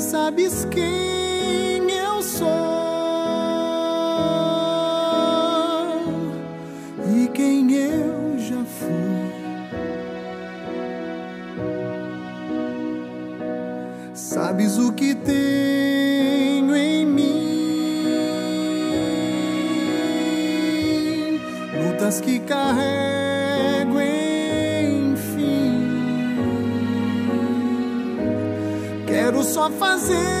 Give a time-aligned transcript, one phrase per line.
[0.00, 2.77] sabes quem eu sou.
[29.70, 30.37] fazer.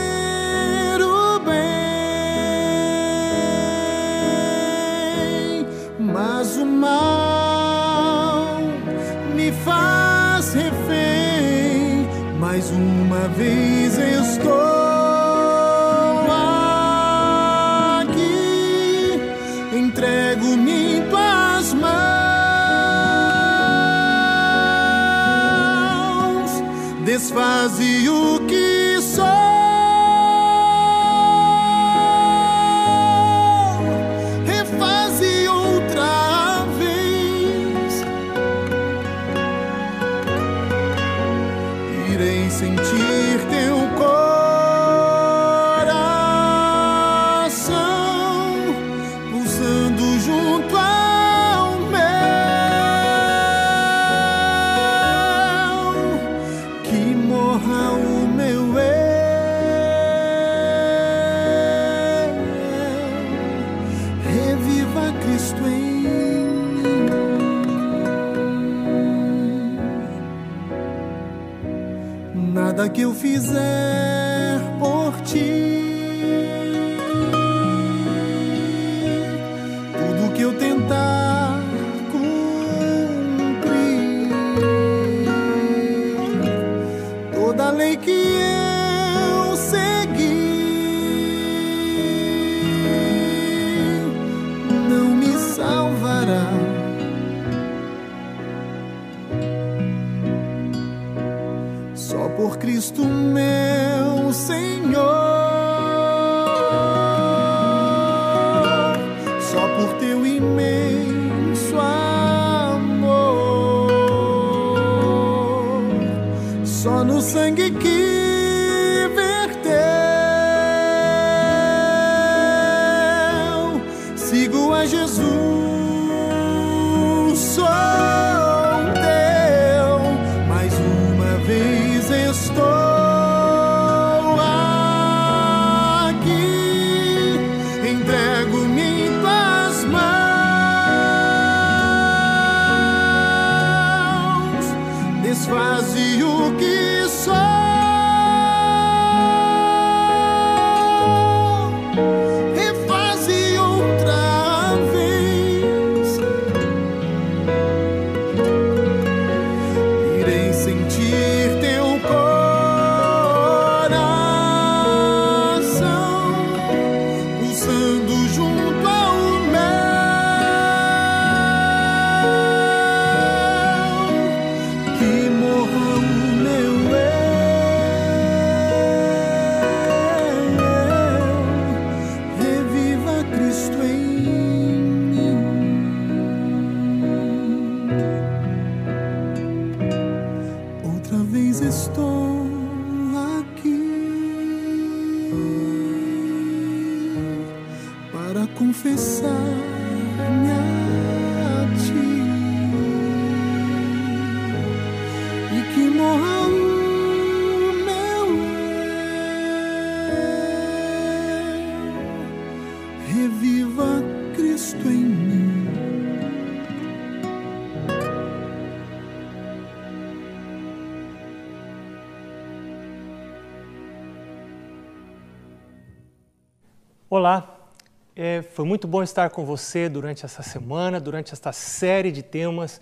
[228.58, 232.80] Foi muito bom estar com você durante essa semana, durante esta série de temas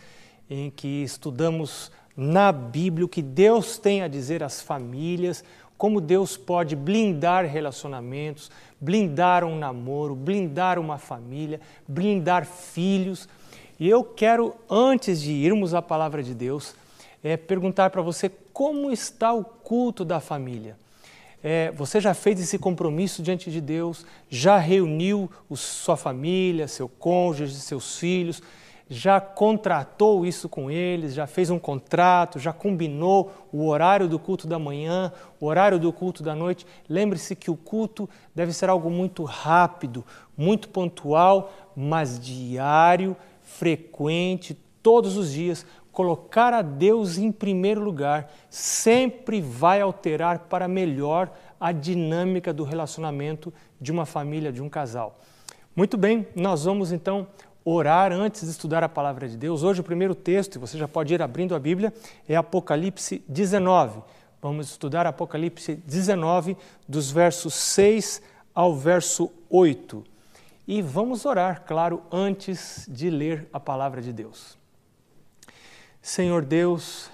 [0.49, 5.45] em que estudamos na Bíblia o que Deus tem a dizer às famílias,
[5.77, 8.51] como Deus pode blindar relacionamentos,
[8.81, 13.29] blindar um namoro, blindar uma família, blindar filhos.
[13.79, 16.75] E eu quero, antes de irmos à palavra de Deus,
[17.23, 20.75] é, perguntar para você como está o culto da família.
[21.43, 24.05] É, você já fez esse compromisso diante de Deus?
[24.29, 28.43] Já reuniu sua família, seu cônjuge, seus filhos?
[28.89, 31.13] Já contratou isso com eles?
[31.13, 32.39] Já fez um contrato?
[32.39, 36.65] Já combinou o horário do culto da manhã, o horário do culto da noite?
[36.89, 40.05] Lembre-se que o culto deve ser algo muito rápido,
[40.37, 45.67] muito pontual, mas diário, frequente, todos os dias,
[45.97, 53.51] colocar a Deus em primeiro lugar sempre vai alterar para melhor a dinâmica do relacionamento
[53.81, 55.19] de uma família, de um casal.
[55.75, 57.27] Muito bem, nós vamos então
[57.65, 59.63] orar antes de estudar a palavra de Deus.
[59.63, 61.91] Hoje o primeiro texto, e você já pode ir abrindo a Bíblia,
[62.29, 64.03] é Apocalipse 19.
[64.43, 68.21] Vamos estudar Apocalipse 19, dos versos 6
[68.55, 70.05] ao verso 8.
[70.69, 74.59] E vamos orar, claro, antes de ler a palavra de Deus.
[76.07, 77.11] Senhor Deus,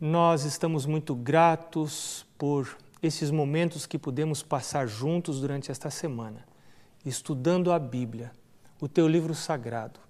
[0.00, 6.46] nós estamos muito gratos por esses momentos que pudemos passar juntos durante esta semana,
[7.04, 8.32] estudando a Bíblia,
[8.80, 10.00] o teu livro sagrado,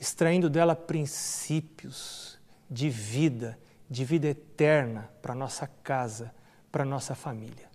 [0.00, 2.38] extraindo dela princípios
[2.70, 6.34] de vida, de vida eterna para nossa casa,
[6.72, 7.68] para nossa família.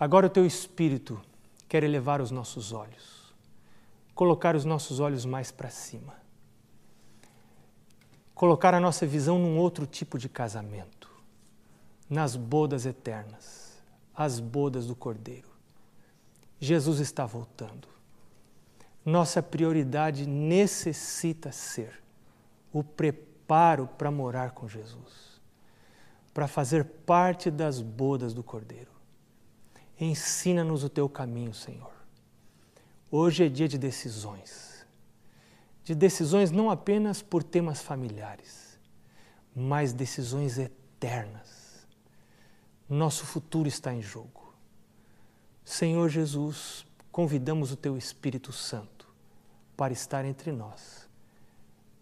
[0.00, 1.20] Agora o teu espírito
[1.68, 3.34] quer elevar os nossos olhos,
[4.14, 6.27] colocar os nossos olhos mais para cima
[8.38, 11.10] colocar a nossa visão num outro tipo de casamento,
[12.08, 13.82] nas bodas eternas,
[14.14, 15.48] as bodas do Cordeiro.
[16.60, 17.88] Jesus está voltando.
[19.04, 22.00] Nossa prioridade necessita ser
[22.72, 25.40] o preparo para morar com Jesus,
[26.32, 28.92] para fazer parte das bodas do Cordeiro.
[30.00, 31.92] Ensina-nos o teu caminho, Senhor.
[33.10, 34.67] Hoje é dia de decisões
[35.88, 38.78] de decisões não apenas por temas familiares,
[39.56, 41.88] mas decisões eternas.
[42.86, 44.52] Nosso futuro está em jogo.
[45.64, 49.08] Senhor Jesus, convidamos o Teu Espírito Santo
[49.74, 51.08] para estar entre nós,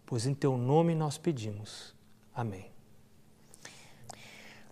[0.05, 1.95] pois em Teu nome nós pedimos.
[2.35, 2.69] Amém.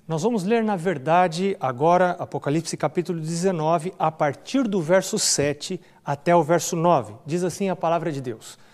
[0.06, 6.36] Nós vamos ler, na verdade, agora Apocalipse capítulo 19, a partir do verso 7 até
[6.36, 7.16] o verso 9.
[7.26, 8.65] Diz assim a palavra de Deus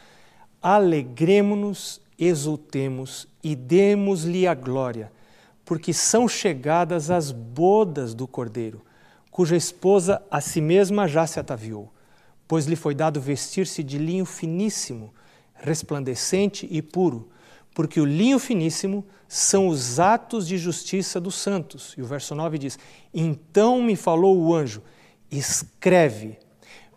[0.62, 5.12] alegremo-nos, exultemos e demos-lhe a glória,
[5.66, 8.81] porque são chegadas as bodas do Cordeiro,
[9.31, 11.92] cuja esposa a si mesma já se ataviou,
[12.48, 15.13] pois lhe foi dado vestir-se de linho finíssimo,
[15.56, 17.30] resplandecente e puro,
[17.74, 21.96] porque o linho finíssimo são os atos de justiça dos santos.
[21.98, 22.77] E o verso 9 diz:
[23.13, 24.84] Então me falou o anjo,
[25.32, 26.38] escreve,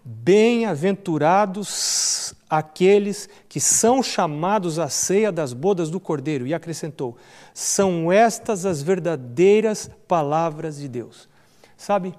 [0.05, 6.47] bem-aventurados aqueles que são chamados à ceia das bodas do Cordeiro.
[6.47, 7.17] E acrescentou:
[7.53, 11.29] são estas as verdadeiras palavras de Deus.
[11.77, 12.15] Sabe,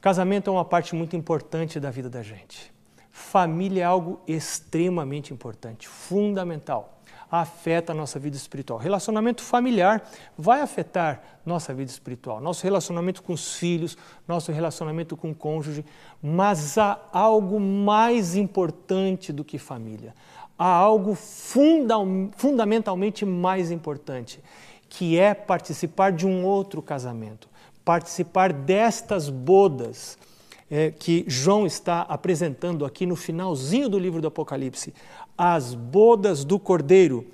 [0.00, 2.72] casamento é uma parte muito importante da vida da gente.
[3.10, 6.94] Família é algo extremamente importante, fundamental
[7.30, 8.78] afeta a nossa vida espiritual.
[8.78, 10.02] Relacionamento familiar
[10.36, 15.84] vai afetar nossa vida espiritual, nosso relacionamento com os filhos, nosso relacionamento com o cônjuge,
[16.22, 20.14] mas há algo mais importante do que família.
[20.58, 21.96] Há algo funda
[22.36, 24.40] fundamentalmente mais importante,
[24.88, 27.48] que é participar de um outro casamento,
[27.84, 30.16] participar destas bodas.
[30.70, 34.94] É, que João está apresentando aqui no finalzinho do livro do Apocalipse
[35.36, 37.26] as bodas do cordeiro,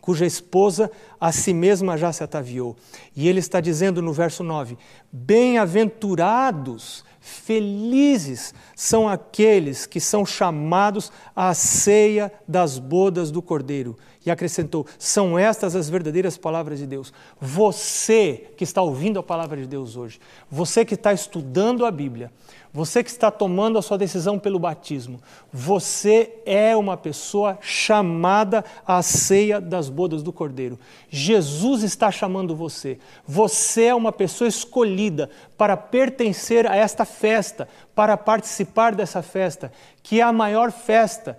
[0.00, 0.90] cuja esposa
[1.20, 2.76] a si mesma já se ataviou.
[3.14, 4.76] E ele está dizendo no verso 9:
[5.12, 13.96] Bem-aventurados, felizes são aqueles que são chamados à ceia das bodas do cordeiro.
[14.24, 17.12] E acrescentou: são estas as verdadeiras palavras de Deus.
[17.40, 22.30] Você que está ouvindo a palavra de Deus hoje, você que está estudando a Bíblia,
[22.72, 25.20] você que está tomando a sua decisão pelo batismo,
[25.52, 30.78] você é uma pessoa chamada à ceia das bodas do Cordeiro.
[31.08, 32.98] Jesus está chamando você.
[33.26, 40.20] Você é uma pessoa escolhida para pertencer a esta festa, para participar dessa festa, que
[40.20, 41.36] é a maior festa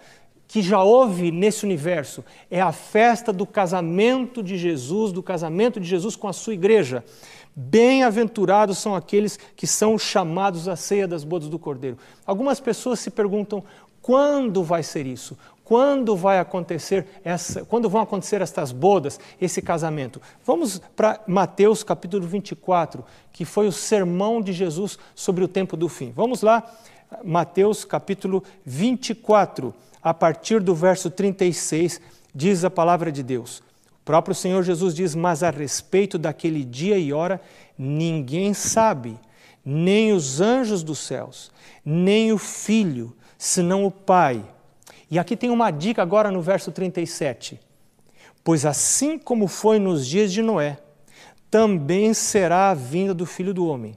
[0.51, 2.25] que já houve nesse universo.
[2.49, 7.05] É a festa do casamento de Jesus, do casamento de Jesus com a sua igreja.
[7.55, 11.97] Bem-aventurados são aqueles que são chamados à ceia das bodas do Cordeiro.
[12.25, 13.63] Algumas pessoas se perguntam
[14.01, 15.37] quando vai ser isso?
[15.63, 20.21] Quando vai acontecer essa, quando vão acontecer estas bodas, esse casamento?
[20.45, 25.87] Vamos para Mateus capítulo 24, que foi o sermão de Jesus sobre o tempo do
[25.87, 26.11] fim.
[26.13, 26.69] Vamos lá,
[27.23, 32.01] Mateus capítulo 24, a partir do verso 36,
[32.33, 33.61] diz a palavra de Deus.
[34.03, 37.41] próprio Senhor Jesus diz: Mas a respeito daquele dia e hora,
[37.77, 39.19] ninguém sabe,
[39.63, 41.51] nem os anjos dos céus,
[41.85, 44.43] nem o filho, senão o Pai.
[45.09, 47.59] E aqui tem uma dica agora no verso 37.
[48.43, 50.79] Pois assim como foi nos dias de Noé,
[51.49, 53.95] também será a vinda do filho do homem.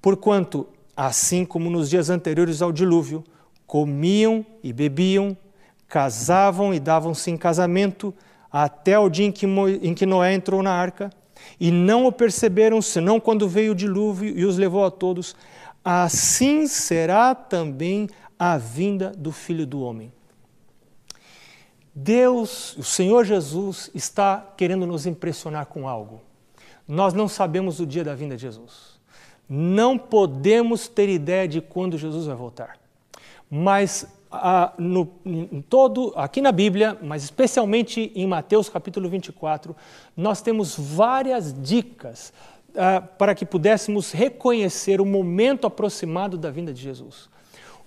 [0.00, 3.24] Porquanto, assim como nos dias anteriores ao dilúvio,
[3.66, 5.36] comiam e bebiam,
[5.88, 8.14] casavam e davam-se em casamento,
[8.50, 11.10] até o dia em que, Noé entrou na arca,
[11.60, 15.36] e não o perceberam senão quando veio o dilúvio e os levou a todos,
[15.84, 18.08] assim será também
[18.38, 20.12] a vinda do Filho do Homem.
[21.94, 26.20] Deus, o Senhor Jesus, está querendo nos impressionar com algo.
[26.86, 29.00] Nós não sabemos o dia da vinda de Jesus.
[29.48, 32.78] Não podemos ter ideia de quando Jesus vai voltar.
[33.50, 39.74] Mas ah, no, em todo, aqui na Bíblia, mas especialmente em Mateus capítulo 24,
[40.16, 42.32] nós temos várias dicas
[42.76, 47.28] ah, para que pudéssemos reconhecer o momento aproximado da vinda de Jesus.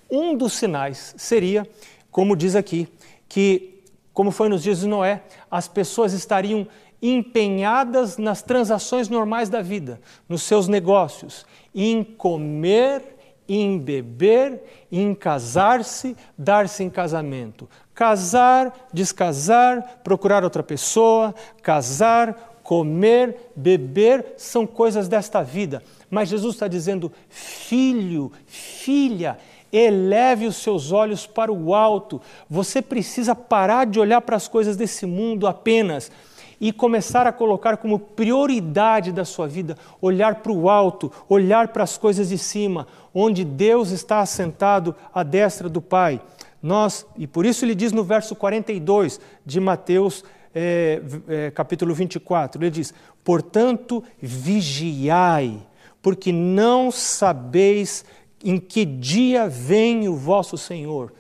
[0.10, 1.68] Um dos sinais seria,
[2.10, 2.88] como diz aqui,
[3.28, 6.68] que, como foi nos dias de Noé, as pessoas estariam
[7.02, 13.19] empenhadas nas transações normais da vida, nos seus negócios, em comer
[13.50, 17.68] em beber, em casar-se, dar-se em casamento.
[17.96, 25.82] Casar, descasar, procurar outra pessoa, casar, comer, beber, são coisas desta vida.
[26.10, 29.40] Mas Jesus está dizendo: filho, filha,
[29.74, 32.22] eleve os seus olhos para o alto.
[32.48, 36.12] Você precisa parar de olhar para as coisas desse mundo apenas
[36.60, 41.84] e começar a colocar como prioridade da sua vida olhar para o alto, olhar para
[41.84, 46.22] as coisas de cima, onde Deus está assentado à destra do Pai.
[46.62, 50.24] Nós, e por isso ele diz no verso 42 de Mateus
[50.54, 55.60] é, é, capítulo 24, ele diz: Portanto, vigiai,
[56.02, 58.04] porque não sabeis
[58.44, 61.14] em que dia vem o vosso Senhor.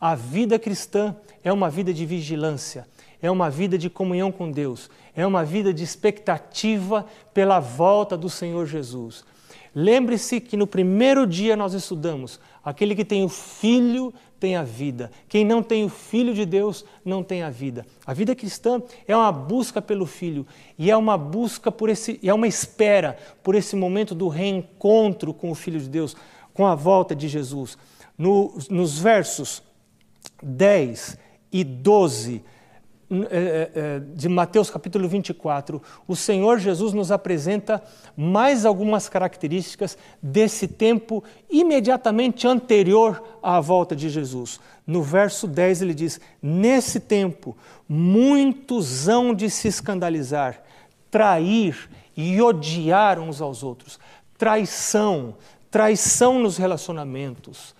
[0.00, 2.86] A vida cristã é uma vida de vigilância,
[3.22, 8.28] é uma vida de comunhão com Deus, é uma vida de expectativa pela volta do
[8.28, 9.24] Senhor Jesus.
[9.74, 15.12] Lembre-se que no primeiro dia nós estudamos: aquele que tem o Filho tem a vida,
[15.28, 17.86] quem não tem o Filho de Deus não tem a vida.
[18.06, 20.46] A vida cristã é uma busca pelo Filho
[20.78, 25.50] e é uma busca por esse, é uma espera por esse momento do reencontro com
[25.50, 26.16] o Filho de Deus,
[26.54, 27.76] com a volta de Jesus.
[28.16, 29.62] No, nos versos
[30.42, 31.18] 10
[31.52, 32.59] e 12 é, é, é,
[34.14, 37.82] de Mateus capítulo 24, o Senhor Jesus nos apresenta
[38.16, 44.60] mais algumas características desse tempo imediatamente anterior à volta de Jesus.
[44.86, 47.56] No verso 10 ele diz: Nesse tempo,
[47.88, 50.62] muitos hão de se escandalizar,
[51.10, 53.98] trair e odiar uns aos outros.
[54.38, 55.34] Traição,
[55.68, 57.74] traição nos relacionamentos,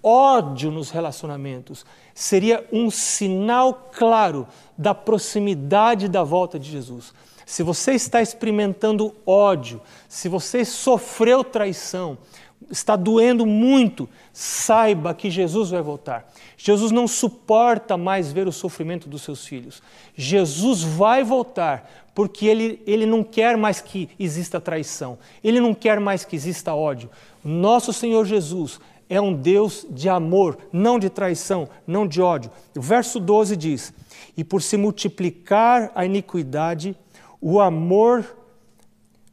[0.00, 1.84] ódio nos relacionamentos
[2.16, 7.12] seria um sinal claro da proximidade da volta de Jesus.
[7.44, 12.16] Se você está experimentando ódio, se você sofreu traição,
[12.70, 16.32] está doendo muito, saiba que Jesus vai voltar.
[16.56, 19.82] Jesus não suporta mais ver o sofrimento dos seus filhos.
[20.16, 26.00] Jesus vai voltar porque ele, ele não quer mais que exista traição, ele não quer
[26.00, 27.10] mais que exista ódio.
[27.44, 32.50] Nosso Senhor Jesus é um Deus de amor, não de traição, não de ódio.
[32.76, 33.92] O verso 12 diz:
[34.36, 36.96] E por se multiplicar a iniquidade,
[37.40, 38.24] o amor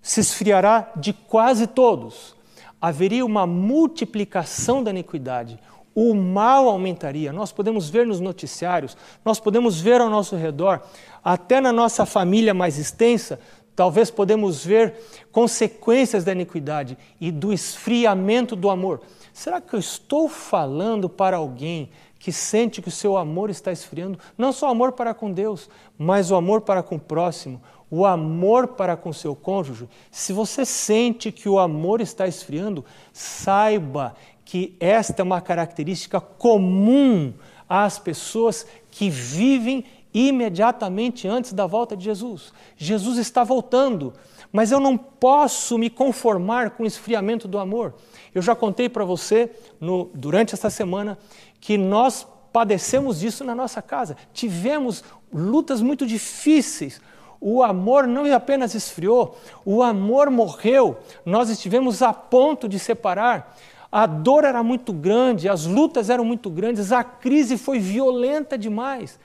[0.02, 2.36] se esfriará de quase todos.
[2.80, 5.58] Haveria uma multiplicação da iniquidade,
[5.96, 7.32] o mal aumentaria.
[7.32, 10.82] Nós podemos ver nos noticiários, nós podemos ver ao nosso redor,
[11.24, 13.40] até na nossa família mais extensa,
[13.76, 14.96] talvez podemos ver
[15.32, 19.02] consequências da iniquidade e do esfriamento do amor.
[19.34, 21.90] Será que eu estou falando para alguém
[22.20, 24.20] que sente que o seu amor está esfriando?
[24.38, 28.06] Não só o amor para com Deus, mas o amor para com o próximo, o
[28.06, 29.90] amor para com seu cônjuge.
[30.10, 34.16] Se você sente que o amor está esfriando, saiba
[34.46, 37.34] que esta é uma característica comum
[37.68, 39.84] às pessoas que vivem
[40.14, 42.54] imediatamente antes da volta de Jesus.
[42.78, 44.14] Jesus está voltando,
[44.52, 47.94] mas eu não posso me conformar com o esfriamento do amor.
[48.34, 51.18] Eu já contei para você no, durante essa semana
[51.60, 54.16] que nós padecemos disso na nossa casa.
[54.32, 55.04] Tivemos
[55.34, 57.02] lutas muito difíceis.
[57.42, 61.00] O amor não apenas esfriou, o amor morreu.
[61.26, 63.58] Nós estivemos a ponto de separar.
[63.92, 69.20] A dor era muito grande, as lutas eram muito grandes, a crise foi violenta demais.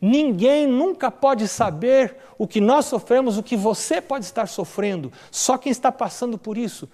[0.00, 5.58] Ninguém nunca pode saber o que nós sofremos, o que você pode estar sofrendo, só
[5.58, 6.88] quem está passando por isso.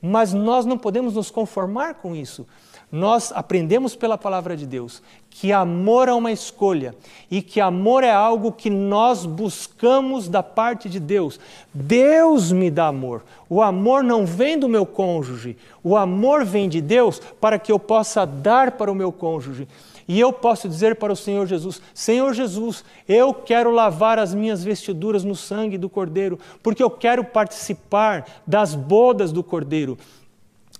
[0.00, 2.46] Mas nós não podemos nos conformar com isso.
[2.90, 6.94] Nós aprendemos pela palavra de Deus que amor é uma escolha
[7.30, 11.38] e que amor é algo que nós buscamos da parte de Deus.
[11.72, 13.24] Deus me dá amor.
[13.48, 17.78] O amor não vem do meu cônjuge, o amor vem de Deus para que eu
[17.78, 19.68] possa dar para o meu cônjuge.
[20.08, 24.64] E eu posso dizer para o Senhor Jesus: Senhor Jesus, eu quero lavar as minhas
[24.64, 29.98] vestiduras no sangue do Cordeiro, porque eu quero participar das bodas do Cordeiro.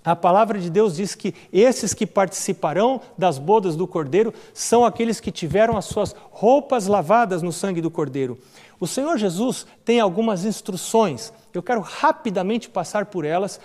[0.03, 5.19] A palavra de Deus diz que esses que participarão das bodas do Cordeiro são aqueles
[5.19, 8.39] que tiveram as suas roupas lavadas no sangue do Cordeiro.
[8.79, 13.59] O Senhor Jesus tem algumas instruções, eu quero rapidamente passar por elas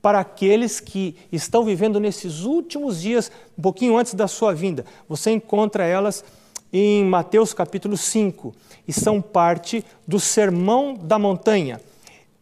[0.00, 4.84] para aqueles que estão vivendo nesses últimos dias, um pouquinho antes da sua vinda.
[5.08, 6.24] Você encontra elas
[6.72, 8.54] em Mateus capítulo 5
[8.86, 11.80] e são parte do Sermão da Montanha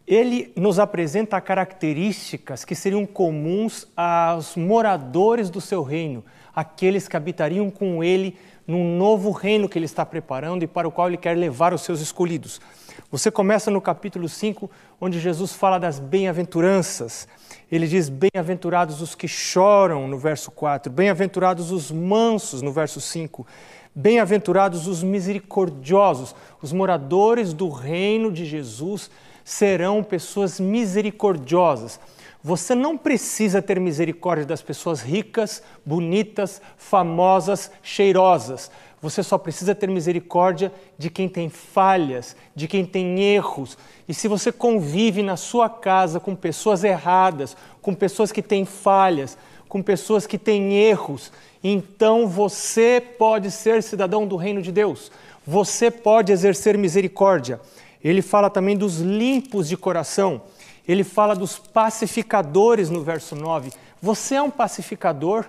[0.07, 6.23] ele nos apresenta características que seriam comuns aos moradores do seu reino,
[6.55, 10.91] aqueles que habitariam com ele num novo reino que ele está preparando e para o
[10.91, 12.61] qual ele quer levar os seus escolhidos.
[13.09, 17.25] Você começa no capítulo 5, onde Jesus fala das bem-aventuranças.
[17.71, 23.47] Ele diz: Bem-aventurados os que choram, no verso 4, bem-aventurados os mansos, no verso 5.
[23.95, 29.09] Bem-aventurados os misericordiosos, os moradores do reino de Jesus
[29.41, 32.01] serão pessoas misericordiosas.
[32.43, 38.69] Você não precisa ter misericórdia das pessoas ricas, bonitas, famosas, cheirosas.
[39.01, 43.77] Você só precisa ter misericórdia de quem tem falhas, de quem tem erros.
[44.07, 49.37] E se você convive na sua casa com pessoas erradas, com pessoas que têm falhas,
[49.69, 51.31] com pessoas que têm erros,
[51.63, 55.11] então você pode ser cidadão do reino de Deus.
[55.45, 57.61] Você pode exercer misericórdia.
[58.03, 60.41] Ele fala também dos limpos de coração.
[60.87, 63.71] Ele fala dos pacificadores no verso 9.
[64.01, 65.45] Você é um pacificador?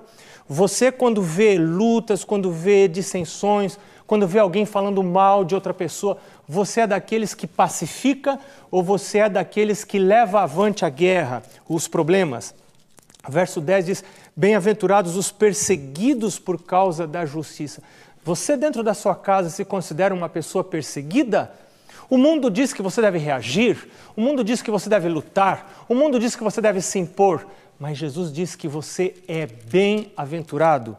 [0.48, 6.16] Você, quando vê lutas, quando vê dissensões, quando vê alguém falando mal de outra pessoa,
[6.48, 11.86] você é daqueles que pacifica ou você é daqueles que leva avante a guerra, os
[11.86, 12.54] problemas?
[13.28, 17.82] Verso 10 diz: Bem-aventurados os perseguidos por causa da justiça.
[18.24, 21.52] Você, dentro da sua casa, se considera uma pessoa perseguida?
[22.08, 25.94] O mundo diz que você deve reagir, o mundo diz que você deve lutar, o
[25.94, 27.46] mundo diz que você deve se impor,
[27.78, 30.96] mas Jesus diz que você é bem-aventurado.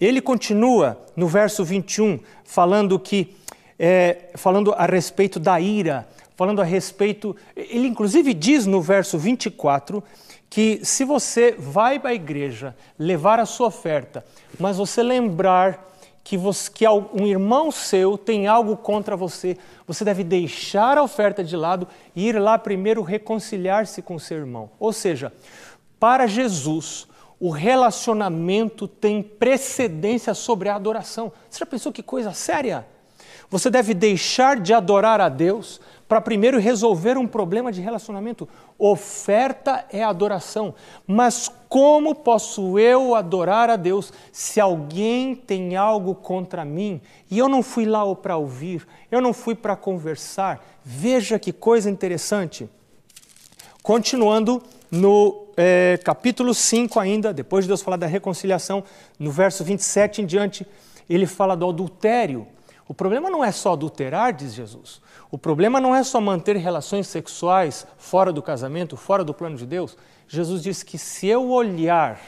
[0.00, 3.36] Ele continua no verso 21, falando que
[3.78, 7.36] é, falando a respeito da ira, falando a respeito.
[7.56, 10.02] Ele inclusive diz no verso 24
[10.50, 14.24] que se você vai para a igreja levar a sua oferta,
[14.58, 15.86] mas você lembrar
[16.24, 21.42] que, você, que um irmão seu tem algo contra você, você deve deixar a oferta
[21.42, 24.70] de lado e ir lá primeiro reconciliar-se com seu irmão.
[24.78, 25.32] Ou seja,
[25.98, 27.06] para Jesus,
[27.40, 31.32] o relacionamento tem precedência sobre a adoração.
[31.48, 32.86] Você já pensou que coisa séria?
[33.50, 38.48] Você deve deixar de adorar a Deus para primeiro resolver um problema de relacionamento.
[38.78, 40.74] Oferta é adoração.
[41.06, 47.48] Mas como posso eu adorar a Deus se alguém tem algo contra mim e eu
[47.48, 50.64] não fui lá para ouvir, eu não fui para conversar?
[50.84, 52.68] Veja que coisa interessante.
[53.82, 58.82] Continuando no é, capítulo 5 ainda, depois de Deus falar da reconciliação,
[59.18, 60.66] no verso 27 em diante,
[61.08, 62.46] ele fala do adultério.
[62.86, 65.00] O problema não é só adulterar, diz Jesus.
[65.30, 69.66] O problema não é só manter relações sexuais fora do casamento, fora do plano de
[69.66, 69.96] Deus.
[70.26, 72.18] Jesus diz que se eu olhar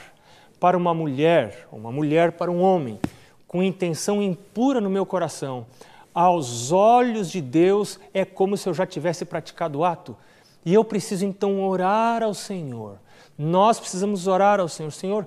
[0.59, 3.01] para uma mulher, uma mulher para um homem,
[3.49, 5.66] com intenção impura no meu coração,
[6.14, 10.16] aos olhos de Deus é como se eu já tivesse praticado o ato.
[10.64, 12.99] E eu preciso então orar ao Senhor.
[13.38, 14.90] Nós precisamos orar ao Senhor.
[14.90, 15.27] Senhor,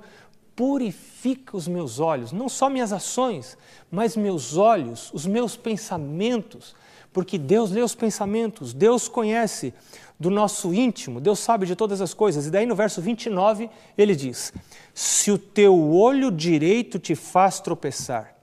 [0.55, 3.57] purifica os meus olhos, não só minhas ações,
[3.89, 6.75] mas meus olhos, os meus pensamentos,
[7.11, 9.73] porque Deus lê os pensamentos, Deus conhece
[10.19, 12.45] do nosso íntimo, Deus sabe de todas as coisas.
[12.45, 14.53] E daí no verso 29 ele diz:
[14.93, 18.35] Se o teu olho direito te faz tropeçar,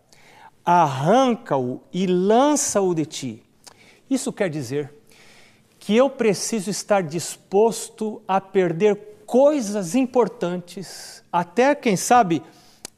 [0.64, 3.42] arranca-o e lança-o de ti.
[4.09, 4.92] Isso quer dizer
[5.90, 12.44] que eu preciso estar disposto a perder coisas importantes, até quem sabe,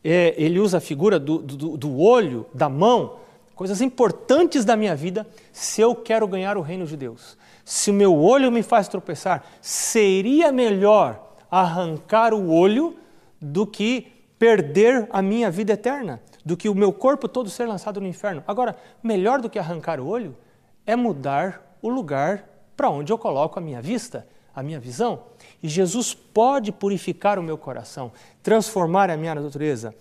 [0.05, 3.17] é, ele usa a figura do, do, do olho, da mão,
[3.55, 7.39] coisas importantes da minha vida, se eu quero ganhar o reino de Deus.
[7.65, 12.95] Se o meu olho me faz tropeçar, seria melhor arrancar o olho
[13.41, 14.07] do que
[14.39, 18.45] perder a minha vida eterna, do que o meu corpo todo ser lançado no inferno.
[18.47, 20.37] Agora, melhor do que arrancar o olho
[20.85, 25.25] é mudar o lugar para onde eu coloco a minha vista, a minha visão.
[25.63, 29.95] E Jesus pode purificar o meu coração, transformar a minha natureza.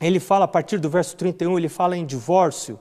[0.00, 2.78] Ele fala a partir do verso 31, ele fala em divórcio.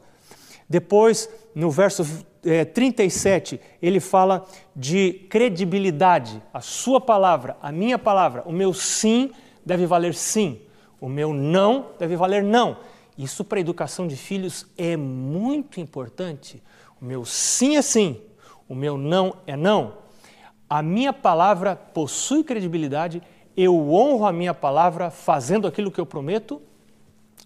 [0.68, 6.42] Depois, no verso é, 37, ele fala de credibilidade.
[6.54, 9.32] A sua palavra, a minha palavra, o meu sim
[9.66, 10.60] deve valer sim,
[11.00, 12.78] o meu não deve valer não.
[13.18, 16.62] Isso para a educação de filhos é muito importante.
[17.02, 18.22] O meu sim é sim,
[18.68, 19.94] o meu não é não.
[20.70, 23.22] A minha palavra possui credibilidade,
[23.56, 26.62] eu honro a minha palavra fazendo aquilo que eu prometo.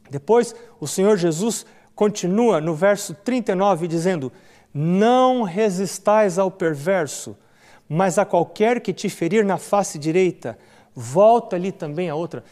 [0.09, 4.31] Depois, o Senhor Jesus continua no verso 39 dizendo:
[4.73, 7.35] não resistais ao perverso,
[7.87, 10.57] mas a qualquer que te ferir na face direita,
[10.93, 12.43] volta-lhe também a outra.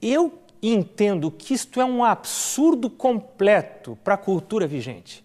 [0.00, 5.24] Eu entendo que isto é um absurdo completo para a cultura vigente.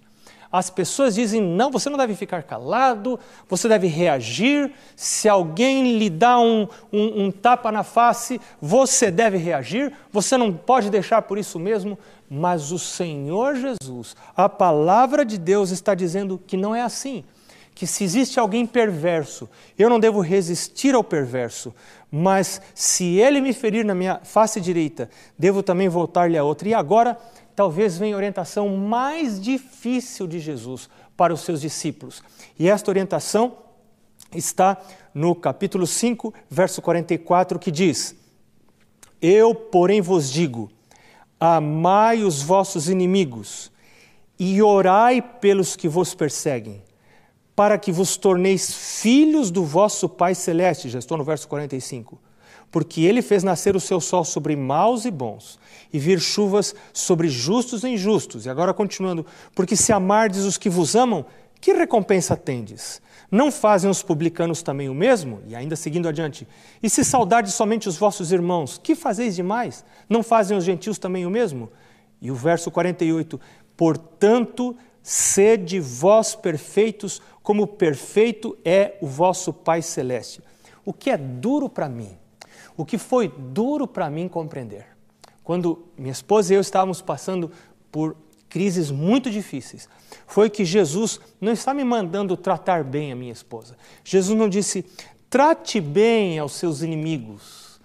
[0.57, 4.71] As pessoas dizem: não, você não deve ficar calado, você deve reagir.
[4.95, 10.53] Se alguém lhe dá um, um, um, tapa na face, você deve reagir, você não
[10.53, 11.99] pode deixar por isso mesmo.
[12.29, 17.25] Mas o Senhor Jesus, a palavra de Deus está dizendo que não é assim.
[17.73, 21.75] Que se existe alguém perverso, eu não devo resistir ao perverso,
[22.09, 26.69] mas se ele me ferir na minha face direita, devo também voltar-lhe a outra.
[26.69, 27.17] E agora,
[27.55, 32.21] talvez venha a orientação mais difícil de Jesus para os seus discípulos.
[32.59, 33.57] E esta orientação
[34.33, 34.77] está
[35.13, 38.15] no capítulo 5, verso 44, que diz:
[39.21, 40.69] Eu, porém, vos digo
[41.39, 43.71] Amai os vossos inimigos
[44.39, 46.81] e orai pelos que vos perseguem,
[47.55, 50.89] para que vos torneis filhos do vosso Pai Celeste.
[50.89, 52.19] Já estou no verso 45.
[52.71, 55.59] Porque ele fez nascer o seu sol sobre maus e bons,
[55.93, 58.45] e vir chuvas sobre justos e injustos.
[58.45, 61.25] E agora continuando, porque se amardes os que vos amam,
[61.61, 63.01] que recompensa tendes?
[63.31, 65.41] Não fazem os publicanos também o mesmo?
[65.47, 66.47] E ainda seguindo adiante,
[66.81, 69.83] e se saudardes somente os vossos irmãos, que fazeis demais?
[70.07, 71.71] Não fazem os gentios também o mesmo?
[72.21, 73.39] E o verso 48,
[73.75, 80.41] portanto, sede vós perfeitos, como perfeito é o vosso Pai Celeste.
[80.83, 82.17] O que é duro para mim,
[82.77, 84.87] o que foi duro para mim compreender,
[85.43, 87.51] quando minha esposa e eu estávamos passando
[87.91, 88.15] por
[88.49, 89.87] crises muito difíceis,
[90.27, 93.77] foi que Jesus não está me mandando tratar bem a minha esposa.
[94.03, 94.85] Jesus não disse,
[95.29, 97.79] trate bem aos seus inimigos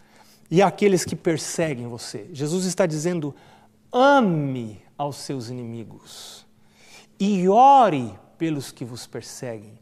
[0.50, 2.28] e àqueles que perseguem você.
[2.32, 3.34] Jesus está dizendo,
[3.92, 6.46] ame aos seus inimigos
[7.18, 9.78] e ore pelos que vos perseguem.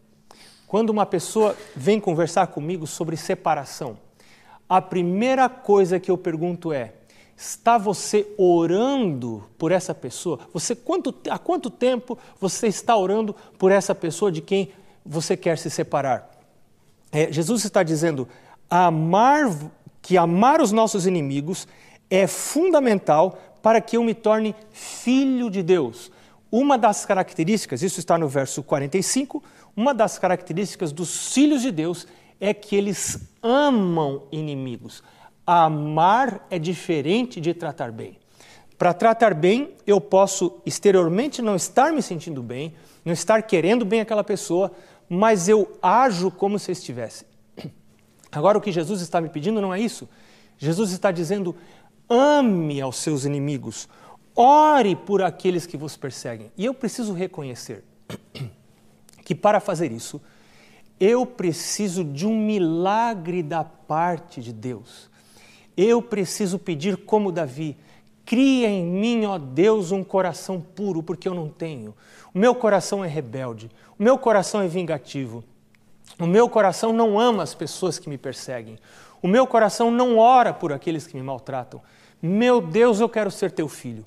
[0.67, 3.99] Quando uma pessoa vem conversar comigo sobre separação,
[4.69, 6.93] a primeira coisa que eu pergunto é:
[7.37, 10.41] Está você orando por essa pessoa?
[10.53, 14.71] Você quanto, há quanto tempo você está orando por essa pessoa de quem
[15.07, 16.29] você quer se separar?
[17.13, 18.29] É, Jesus está dizendo
[18.69, 19.57] amar,
[20.03, 21.69] que amar os nossos inimigos
[22.11, 26.11] é fundamental para que eu me torne filho de Deus.
[26.51, 29.43] Uma das características, isso está no verso 45,
[29.77, 32.07] uma das características dos filhos de Deus
[32.41, 35.03] é que eles amam inimigos.
[35.47, 38.19] Amar é diferente de tratar bem.
[38.77, 42.75] Para tratar bem, eu posso exteriormente não estar me sentindo bem,
[43.05, 44.71] não estar querendo bem aquela pessoa,
[45.09, 47.27] mas eu ajo como se estivesse.
[48.31, 50.09] Agora, o que Jesus está me pedindo não é isso.
[50.57, 51.57] Jesus está dizendo:
[52.09, 53.89] ame aos seus inimigos,
[54.37, 56.53] ore por aqueles que vos perseguem.
[56.57, 57.83] E eu preciso reconhecer
[59.25, 60.21] que para fazer isso,
[61.01, 65.09] eu preciso de um milagre da parte de Deus.
[65.77, 67.77] Eu preciso pedir como Davi:
[68.25, 71.95] cria em mim, ó Deus, um coração puro, porque eu não tenho.
[72.35, 75.45] O meu coração é rebelde, o meu coração é vingativo.
[76.19, 78.77] O meu coração não ama as pessoas que me perseguem.
[79.23, 81.81] O meu coração não ora por aqueles que me maltratam.
[82.21, 84.05] Meu Deus, eu quero ser teu filho.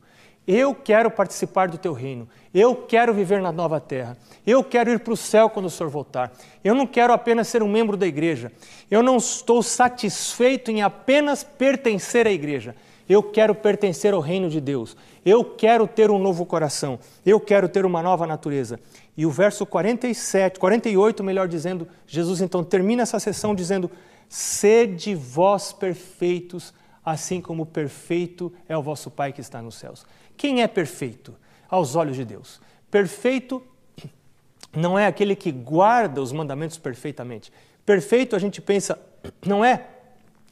[0.48, 2.28] Eu quero participar do teu reino.
[2.54, 4.18] Eu quero viver na nova terra.
[4.46, 6.32] Eu quero ir para o céu quando o Senhor voltar.
[6.64, 8.52] Eu não quero apenas ser um membro da igreja.
[8.90, 12.76] Eu não estou satisfeito em apenas pertencer à igreja.
[13.08, 14.98] Eu quero pertencer ao reino de Deus.
[15.24, 16.98] Eu quero ter um novo coração.
[17.26, 18.80] Eu quero ter uma nova natureza.
[19.16, 23.92] E o verso 47, 48, melhor dizendo, Jesus então termina essa sessão dizendo:
[24.28, 26.74] Sede vós perfeitos,
[27.04, 30.06] assim como perfeito é o vosso Pai que está nos céus.
[30.38, 31.36] Quem é perfeito
[31.70, 32.62] aos olhos de Deus?
[32.90, 33.64] Perfeito
[34.76, 37.52] não é aquele que guarda os mandamentos perfeitamente.
[37.86, 39.00] Perfeito, a gente pensa,
[39.46, 39.88] não é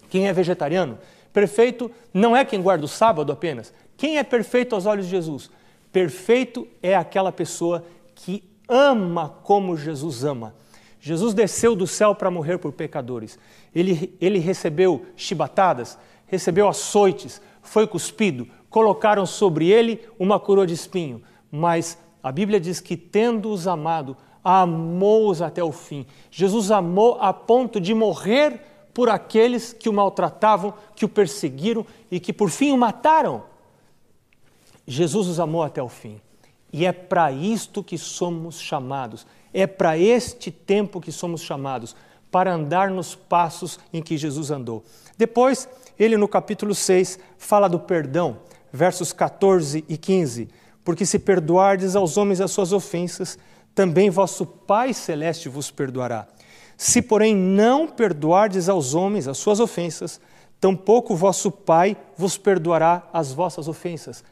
[0.10, 0.98] quem é vegetariano.
[1.32, 3.74] Perfeito não é quem guarda o sábado apenas.
[3.96, 5.50] Quem é perfeito aos olhos de Jesus?
[5.92, 7.84] Perfeito é aquela pessoa
[8.16, 10.56] que ama como Jesus ama.
[11.00, 13.40] Jesus desceu do céu para morrer por pecadores.
[13.74, 15.98] Ele, ele recebeu chibatadas,
[16.30, 21.22] recebeu açoites, foi cuspido, colocaram sobre ele uma coroa de espinho.
[21.52, 26.06] Mas a Bíblia diz que, tendo-os amado, amou-os até o fim.
[26.32, 28.62] Jesus amou a ponto de morrer
[28.94, 33.44] por aqueles que o maltratavam, que o perseguiram e que por fim o mataram.
[34.86, 36.20] Jesus os amou até o fim.
[36.72, 39.26] E é para isto que somos chamados.
[39.54, 41.96] É para este tempo que somos chamados,
[42.32, 44.84] para andar nos passos em que Jesus andou.
[45.18, 45.68] Depois,
[46.00, 48.38] ele no capítulo 6 fala do perdão,
[48.72, 50.48] versos 14 e 15.
[50.84, 53.38] Porque se perdoardes aos homens as suas ofensas,
[53.76, 56.28] também vosso Pai celeste vos perdoará.
[56.78, 60.22] Se, porém, não perdoardes aos homens as suas ofensas,
[60.62, 64.24] tampouco vosso Pai vos perdoará as vossas ofensas.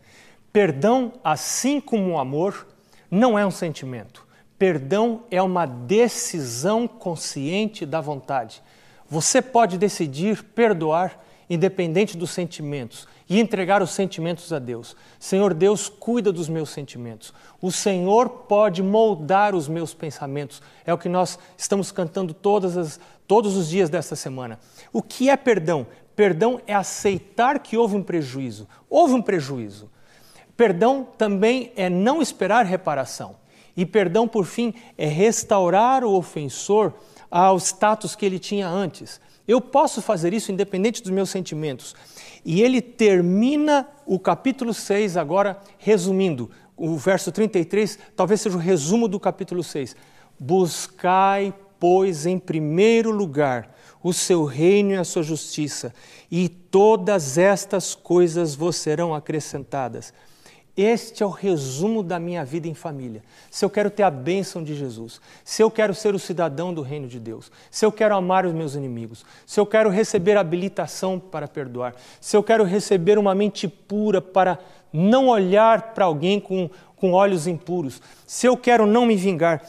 [0.53, 2.65] Perdão, assim como o amor,
[3.11, 4.25] não é um sentimento.
[4.57, 8.63] Perdão é uma decisão consciente da vontade.
[9.09, 14.95] Você pode decidir perdoar independente dos sentimentos e entregar os sentimentos a Deus.
[15.19, 17.33] Senhor Deus, cuida dos meus sentimentos.
[17.61, 20.61] O Senhor pode moldar os meus pensamentos.
[20.85, 22.35] É o que nós estamos cantando
[22.77, 24.59] as, todos os dias desta semana.
[24.91, 25.87] O que é perdão?
[26.15, 28.67] Perdão é aceitar que houve um prejuízo.
[28.89, 29.89] Houve um prejuízo.
[30.55, 33.35] Perdão também é não esperar reparação.
[33.75, 36.93] E perdão, por fim, é restaurar o ofensor
[37.29, 39.21] ao status que ele tinha antes.
[39.47, 41.95] Eu posso fazer isso independente dos meus sentimentos.
[42.43, 46.51] E ele termina o capítulo 6 agora resumindo.
[46.75, 49.95] O verso 33 talvez seja o resumo do capítulo 6.
[50.39, 55.93] Buscai, pois, em primeiro lugar o seu reino e a sua justiça,
[56.31, 60.13] e todas estas coisas vos serão acrescentadas.
[60.77, 63.23] Este é o resumo da minha vida em família.
[63.49, 66.83] Se eu quero ter a bênção de Jesus, se eu quero ser o cidadão do
[66.83, 71.19] reino de Deus, se eu quero amar os meus inimigos, se eu quero receber habilitação
[71.19, 74.59] para perdoar, se eu quero receber uma mente pura para
[74.93, 79.63] não olhar para alguém com, com olhos impuros, se eu quero não me vingar,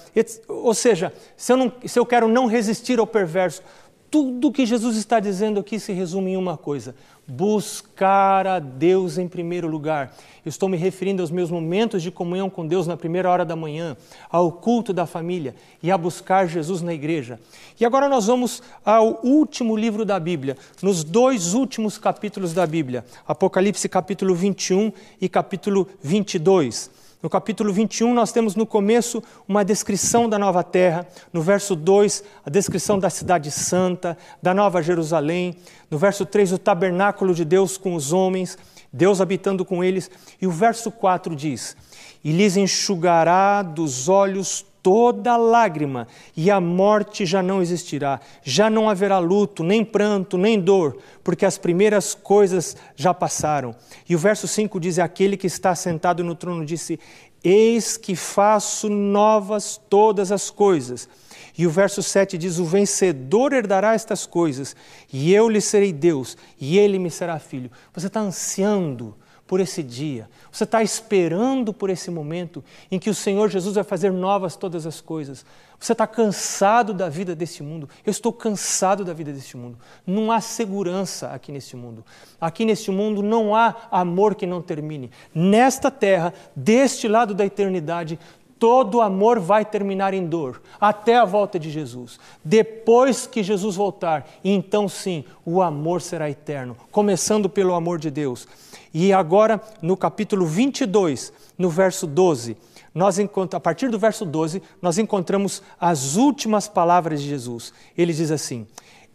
[0.47, 3.62] ou seja, se eu, não, se eu quero não resistir ao perverso,
[4.11, 6.94] tudo que Jesus está dizendo aqui se resume em uma coisa:
[7.27, 10.14] buscar a Deus em primeiro lugar.
[10.47, 13.97] estou me referindo aos meus momentos de comunhão com Deus na primeira hora da manhã,
[14.31, 17.38] ao culto da família e a buscar Jesus na igreja.
[17.79, 23.05] E agora nós vamos ao último livro da Bíblia, nos dois últimos capítulos da Bíblia,
[23.27, 24.90] Apocalipse capítulo 21
[25.21, 26.98] e capítulo 22.
[27.20, 31.04] No capítulo 21, nós temos no começo uma descrição da nova terra.
[31.33, 35.57] No verso 2, a descrição da cidade santa, da nova Jerusalém.
[35.90, 38.57] No verso 3, o tabernáculo de Deus com os homens,
[38.92, 40.09] Deus habitando com eles.
[40.40, 41.76] E o verso 4 diz:
[42.22, 48.21] E lhes enxugará dos olhos toda lágrima, e a morte já não existirá.
[48.43, 53.75] Já não haverá luto, nem pranto, nem dor, porque as primeiras coisas já passaram.
[54.09, 56.99] E o verso 5 diz: Aquele que está sentado no trono disse:
[57.43, 61.09] Eis que faço novas todas as coisas.
[61.57, 64.77] E o verso 7 diz: O vencedor herdará estas coisas,
[65.12, 67.71] e eu lhe serei Deus, e ele me será filho.
[67.93, 69.17] Você está ansiando
[69.49, 73.83] por esse dia, você está esperando por esse momento em que o Senhor Jesus vai
[73.83, 75.45] fazer novas todas as coisas.
[75.81, 77.89] Você está cansado da vida desse mundo.
[78.05, 79.79] Eu estou cansado da vida desse mundo.
[80.07, 82.05] Não há segurança aqui nesse mundo.
[82.39, 85.11] Aqui nesse mundo não há amor que não termine.
[85.35, 88.19] Nesta terra, deste lado da eternidade,
[88.59, 92.21] todo amor vai terminar em dor, até a volta de Jesus.
[92.45, 98.47] Depois que Jesus voltar, então sim, o amor será eterno, começando pelo amor de Deus.
[98.92, 102.57] E agora, no capítulo 22, no verso 12,
[102.94, 107.72] nós a partir do verso 12, nós encontramos as últimas palavras de Jesus.
[107.96, 108.66] Ele diz assim: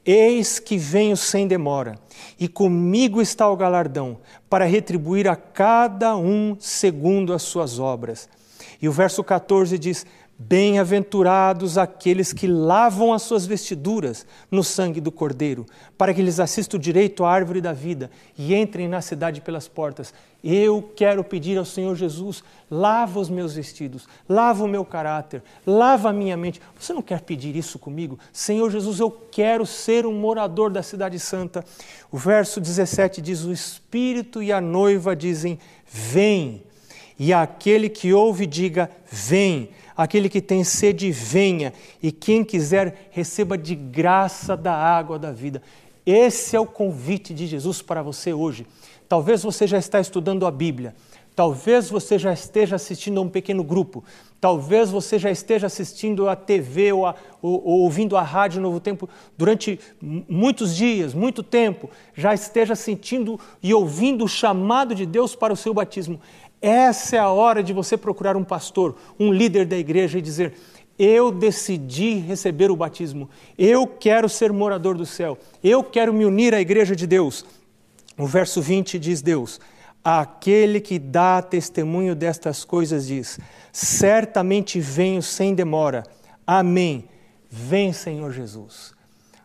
[0.05, 1.99] Eis que venho sem demora,
[2.39, 8.29] e comigo está o galardão, para retribuir a cada um segundo as suas obras.
[8.81, 10.05] E o verso 14 diz:
[10.45, 15.65] Bem-aventurados aqueles que lavam as suas vestiduras no sangue do Cordeiro,
[15.97, 19.69] para que lhes assista o direito à árvore da vida e entrem na cidade pelas
[19.69, 20.13] portas.
[20.43, 26.09] Eu quero pedir ao Senhor Jesus: lava os meus vestidos, lava o meu caráter, lava
[26.09, 26.61] a minha mente.
[26.77, 28.19] Você não quer pedir isso comigo?
[28.33, 31.63] Senhor Jesus, eu quero ser um morador da Cidade Santa.
[32.11, 36.63] O verso 17 diz: O Espírito e a noiva dizem: Vem.
[37.17, 39.69] E aquele que ouve, diga: Vem.
[39.95, 41.73] Aquele que tem sede, venha.
[42.01, 45.61] E quem quiser, receba de graça da água da vida.
[46.05, 48.67] Esse é o convite de Jesus para você hoje.
[49.07, 50.95] Talvez você já está estudando a Bíblia,
[51.35, 54.03] talvez você já esteja assistindo a um pequeno grupo,
[54.41, 58.79] talvez você já esteja assistindo a TV ou, a, ou, ou ouvindo a rádio Novo
[58.79, 65.35] Tempo durante muitos dias, muito tempo, já esteja sentindo e ouvindo o chamado de Deus
[65.35, 66.19] para o seu batismo.
[66.65, 70.53] Essa é a hora de você procurar um pastor, um líder da igreja e dizer:
[70.97, 73.29] eu decidi receber o batismo.
[73.57, 75.37] Eu quero ser morador do céu.
[75.63, 77.45] Eu quero me unir à igreja de Deus.
[78.17, 79.59] O verso 20 diz Deus:
[80.01, 83.39] Aquele que dá testemunho destas coisas diz:
[83.71, 86.03] Certamente venho sem demora.
[86.47, 87.09] Amém.
[87.49, 88.93] Vem, Senhor Jesus.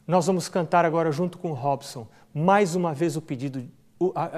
[0.06, 3.62] Nós vamos cantar agora junto com Robson, mais uma vez o pedido,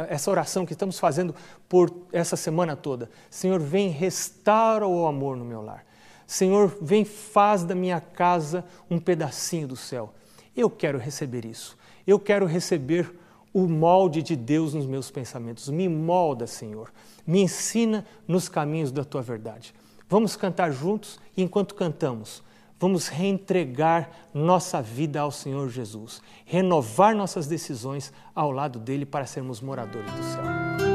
[0.08, 1.34] essa oração que estamos fazendo
[1.68, 3.10] por essa semana toda.
[3.28, 5.84] Senhor, vem restaura o amor no meu lar.
[6.26, 10.14] Senhor, vem, faz da minha casa um pedacinho do céu.
[10.56, 11.76] Eu quero receber isso.
[12.06, 13.12] Eu quero receber
[13.52, 15.68] o molde de Deus nos meus pensamentos.
[15.68, 16.92] Me molda, Senhor.
[17.26, 19.74] Me ensina nos caminhos da tua verdade.
[20.08, 22.42] Vamos cantar juntos e enquanto cantamos,
[22.80, 29.60] vamos reentregar nossa vida ao Senhor Jesus, renovar nossas decisões ao lado dele para sermos
[29.60, 30.89] moradores do céu.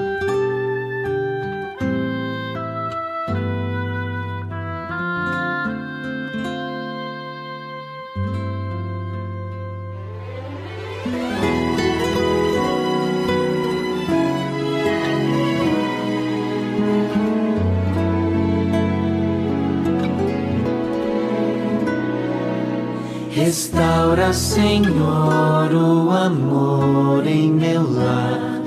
[24.35, 28.61] Senhor, o amor em meu lar.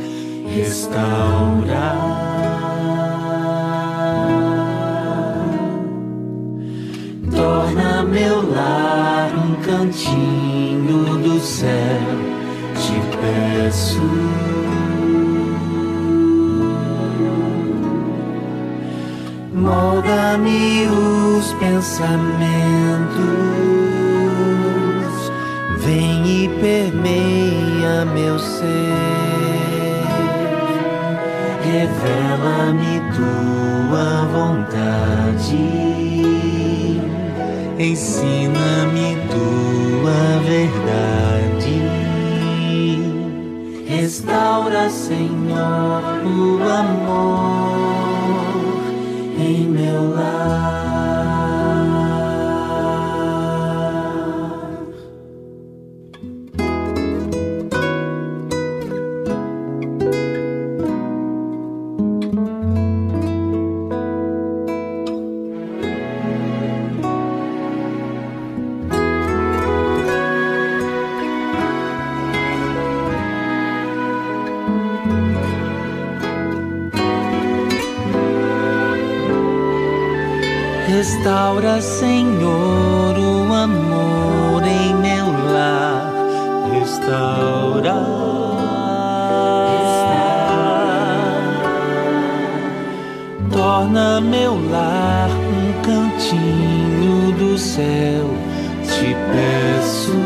[0.46, 1.94] Restaura.
[7.37, 12.00] Torna meu lar um cantinho do céu.
[12.74, 14.00] Te peço.
[19.52, 23.67] Molda-me os pensamentos
[26.68, 28.92] permeia meu ser,
[31.64, 35.57] revela-me tua vontade,
[37.78, 41.78] ensina-me tua verdade.
[43.87, 47.78] Restaura, Senhor, o amor
[49.40, 50.88] em meu lar.
[81.80, 86.12] Senhor, o amor em meu lar.
[86.72, 87.94] Restaura.
[93.52, 98.28] Torna meu lar um cantinho do céu.
[98.82, 100.18] Te peço.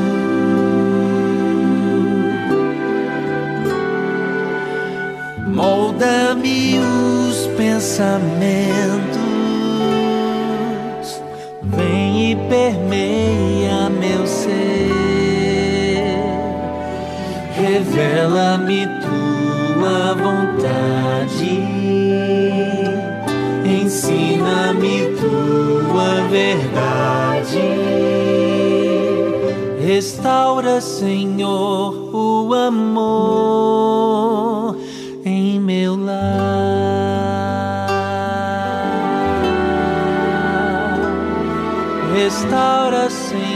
[5.48, 8.71] Molda-me os pensamentos
[12.36, 14.52] permeia meu ser.
[17.54, 21.60] Revela-me tua vontade,
[23.64, 27.62] ensina-me tua verdade.
[29.84, 33.71] Restaura, Senhor, o amor
[42.32, 43.51] Restaura, Senhor,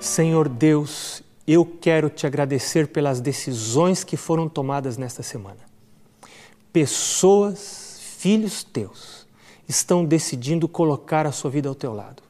[0.00, 5.68] Senhor Deus, eu quero te agradecer pelas decisões que foram tomadas nesta semana.
[6.72, 9.26] pessoas, filhos teus,
[9.68, 12.22] estão decidindo colocar a sua vida ao teu lado.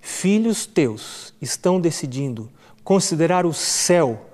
[0.00, 2.48] Filhos teus estão decidindo
[2.84, 4.26] considerar o céu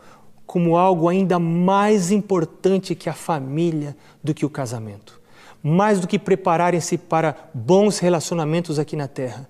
[0.47, 5.21] como algo ainda mais importante que a família, do que o casamento.
[5.63, 9.49] Mais do que prepararem-se para bons relacionamentos aqui na terra,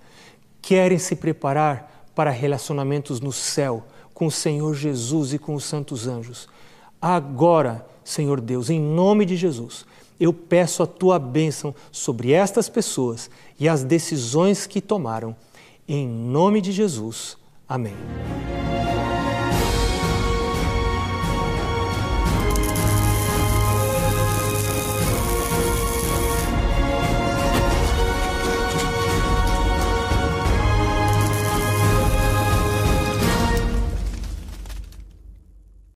[0.61, 6.09] querem se preparar para relacionamentos no céu com o Senhor Jesus e com os santos
[6.09, 6.49] anjos.
[7.01, 9.87] Agora, Senhor Deus, em nome de Jesus,
[10.19, 15.37] eu peço a tua bênção sobre estas pessoas e as decisões que tomaram.
[15.87, 17.37] Em nome de Jesus.
[17.69, 17.95] Amém.